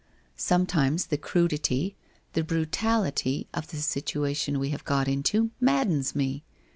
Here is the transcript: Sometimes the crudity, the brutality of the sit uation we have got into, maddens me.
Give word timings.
Sometimes 0.35 1.05
the 1.05 1.15
crudity, 1.19 1.95
the 2.33 2.43
brutality 2.43 3.45
of 3.53 3.67
the 3.67 3.77
sit 3.77 4.07
uation 4.15 4.57
we 4.57 4.69
have 4.69 4.83
got 4.83 5.07
into, 5.07 5.51
maddens 5.59 6.15
me. 6.15 6.43